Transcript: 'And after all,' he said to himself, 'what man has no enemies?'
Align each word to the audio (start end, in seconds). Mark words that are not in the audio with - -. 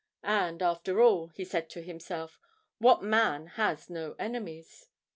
'And 0.23 0.63
after 0.63 0.99
all,' 0.99 1.27
he 1.27 1.45
said 1.45 1.69
to 1.69 1.81
himself, 1.83 2.39
'what 2.79 3.03
man 3.03 3.45
has 3.45 3.87
no 3.87 4.15
enemies?' 4.17 4.87